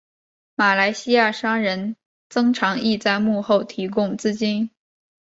[0.55, 1.95] 马来西亚商人
[2.27, 4.71] 曾长义在幕后提供资金。